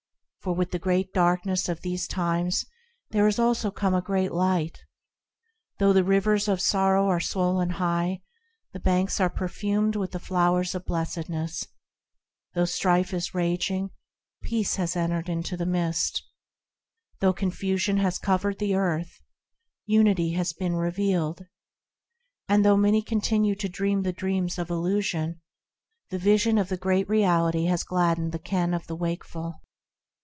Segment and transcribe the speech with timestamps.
[0.43, 2.65] For with the great darkness of these times,
[3.11, 4.79] there has also come great Light;
[5.77, 8.23] Though the rivers of sorrow are swollen high,
[8.73, 11.67] The banks are perfumed with the flowers of blessedness;
[12.55, 13.91] Though strife is raging,
[14.41, 16.23] Peace has entered into the midst;
[17.19, 19.21] Though confusion has covered the earth,
[19.85, 21.45] unity has been revealed;
[22.49, 25.39] And though many continue to dream the dreams of illusion,
[26.09, 29.61] The vision of the Great Reality has gladdened the ken of the wakeful.